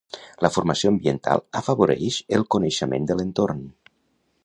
La 0.45 0.49
formació 0.55 0.91
ambiental 0.93 1.45
afavoreix 1.61 2.19
el 2.39 2.49
coneixement 2.57 3.09
de 3.13 3.19
l'entorn. 3.21 3.65